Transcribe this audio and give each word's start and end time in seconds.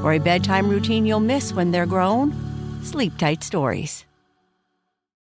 For 0.00 0.12
a 0.12 0.18
bedtime 0.18 0.68
routine 0.68 1.04
you'll 1.04 1.18
miss 1.18 1.52
when 1.52 1.72
they're 1.72 1.84
grown, 1.84 2.32
Sleep 2.84 3.18
Tight 3.18 3.42
Stories. 3.42 4.04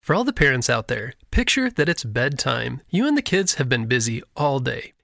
For 0.01 0.13
all 0.13 0.25
the 0.25 0.33
parents 0.33 0.69
out 0.69 0.89
there, 0.89 1.13
picture 1.31 1.71
that 1.71 1.87
it's 1.87 2.03
bedtime. 2.03 2.81
You 2.89 3.07
and 3.07 3.17
the 3.17 3.21
kids 3.21 3.55
have 3.55 3.69
been 3.69 3.85
busy 3.85 4.21
all 4.35 4.59
day. 4.59 4.91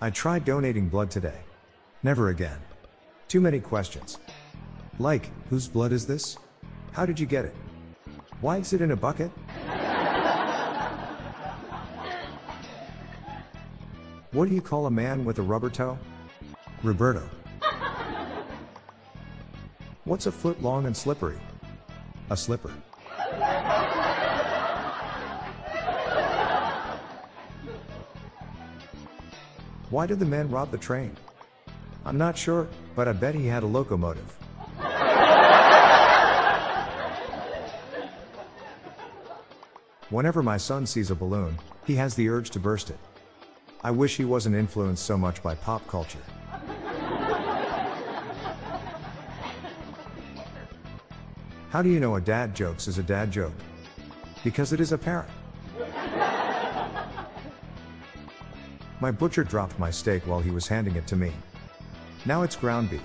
I 0.00 0.10
tried 0.10 0.44
donating 0.44 0.88
blood 0.88 1.10
today. 1.10 1.40
Never 2.04 2.28
again. 2.28 2.60
Too 3.26 3.40
many 3.40 3.58
questions. 3.58 4.18
Like, 5.00 5.28
whose 5.50 5.66
blood 5.66 5.90
is 5.90 6.06
this? 6.06 6.38
How 6.92 7.04
did 7.04 7.18
you 7.18 7.26
get 7.26 7.44
it? 7.44 7.54
Why 8.40 8.58
is 8.58 8.72
it 8.72 8.80
in 8.80 8.92
a 8.92 8.96
bucket? 8.96 9.32
What 14.30 14.48
do 14.48 14.54
you 14.54 14.60
call 14.60 14.86
a 14.86 14.90
man 14.90 15.24
with 15.24 15.40
a 15.40 15.42
rubber 15.42 15.68
toe? 15.68 15.98
Roberto. 16.84 17.28
What's 20.04 20.26
a 20.26 20.32
foot 20.32 20.62
long 20.62 20.86
and 20.86 20.96
slippery? 20.96 21.38
A 22.30 22.36
slipper. 22.36 22.70
Why 29.90 30.06
did 30.06 30.18
the 30.18 30.26
man 30.26 30.50
rob 30.50 30.70
the 30.70 30.76
train? 30.76 31.16
I'm 32.04 32.18
not 32.18 32.36
sure, 32.36 32.68
but 32.94 33.08
I 33.08 33.12
bet 33.12 33.34
he 33.34 33.46
had 33.46 33.62
a 33.62 33.66
locomotive. 33.66 34.36
Whenever 40.10 40.42
my 40.42 40.56
son 40.58 40.86
sees 40.86 41.10
a 41.10 41.14
balloon, 41.14 41.58
he 41.86 41.94
has 41.94 42.14
the 42.14 42.28
urge 42.28 42.50
to 42.50 42.60
burst 42.60 42.90
it. 42.90 42.98
I 43.82 43.90
wish 43.90 44.16
he 44.16 44.24
wasn't 44.24 44.56
influenced 44.56 45.04
so 45.04 45.16
much 45.16 45.42
by 45.42 45.54
pop 45.54 45.86
culture. 45.86 46.18
How 51.70 51.82
do 51.82 51.88
you 51.88 52.00
know 52.00 52.16
a 52.16 52.20
dad 52.20 52.54
jokes 52.54 52.88
is 52.88 52.98
a 52.98 53.02
dad 53.02 53.30
joke? 53.30 53.52
Because 54.44 54.72
it 54.72 54.80
is 54.80 54.92
apparent. 54.92 55.28
My 59.00 59.12
butcher 59.12 59.44
dropped 59.44 59.78
my 59.78 59.92
steak 59.92 60.26
while 60.26 60.40
he 60.40 60.50
was 60.50 60.66
handing 60.66 60.96
it 60.96 61.06
to 61.06 61.16
me. 61.16 61.32
Now 62.26 62.42
it's 62.42 62.56
ground 62.56 62.90
beef. 62.90 63.00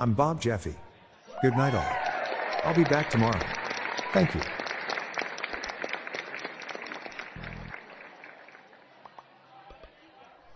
I'm 0.00 0.14
Bob 0.14 0.40
Jeffy. 0.40 0.74
Good 1.40 1.56
night, 1.56 1.74
all. 1.74 1.96
I'll 2.64 2.74
be 2.74 2.84
back 2.84 3.08
tomorrow. 3.08 3.40
Thank 4.12 4.34
you. 4.34 4.40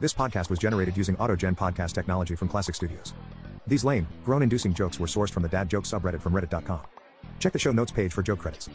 This 0.00 0.12
podcast 0.12 0.50
was 0.50 0.58
generated 0.58 0.96
using 0.96 1.14
AutoGen 1.16 1.56
podcast 1.56 1.92
technology 1.92 2.34
from 2.34 2.48
Classic 2.48 2.74
Studios. 2.74 3.14
These 3.66 3.84
lame, 3.84 4.06
groan 4.24 4.42
inducing 4.42 4.74
jokes 4.74 4.98
were 4.98 5.06
sourced 5.06 5.30
from 5.30 5.42
the 5.42 5.48
dad 5.48 5.68
joke 5.68 5.84
subreddit 5.84 6.20
from 6.20 6.32
reddit.com. 6.32 6.80
Check 7.38 7.52
the 7.52 7.58
show 7.58 7.72
notes 7.72 7.92
page 7.92 8.12
for 8.12 8.22
joke 8.22 8.40
credits. 8.40 8.68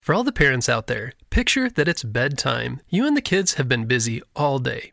For 0.00 0.14
all 0.14 0.22
the 0.22 0.30
parents 0.30 0.68
out 0.68 0.86
there, 0.86 1.14
picture 1.30 1.68
that 1.68 1.88
it's 1.88 2.04
bedtime. 2.04 2.80
You 2.88 3.08
and 3.08 3.16
the 3.16 3.20
kids 3.20 3.54
have 3.54 3.68
been 3.68 3.86
busy 3.86 4.22
all 4.36 4.60
day. 4.60 4.92